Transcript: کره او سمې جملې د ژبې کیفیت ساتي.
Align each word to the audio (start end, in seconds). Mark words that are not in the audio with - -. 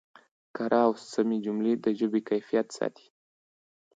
کره 0.55 0.79
او 0.87 0.93
سمې 1.11 1.37
جملې 1.45 1.73
د 1.83 1.85
ژبې 1.99 2.21
کیفیت 2.29 2.67
ساتي. 2.77 3.07